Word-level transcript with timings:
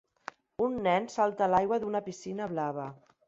un 0.67 0.77
nen 0.87 1.05
salta 1.17 1.45
a 1.47 1.51
l'aigua 1.53 1.79
d'una 1.85 2.03
piscina 2.09 2.51
blava. 2.57 2.89